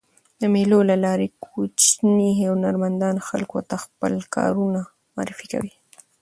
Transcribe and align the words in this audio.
د 0.39 0.41
مېلو 0.53 0.79
له 0.89 0.95
لاري 1.05 1.27
کوچني 1.45 2.29
هنرمندان 2.39 3.15
خلکو 3.27 3.59
ته 3.69 3.75
خپل 3.85 4.13
کارونه 4.35 4.81
معرفي 5.15 5.45
کوي. 5.53 5.73